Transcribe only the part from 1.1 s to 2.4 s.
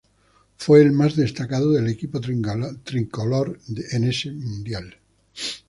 destacado del equipo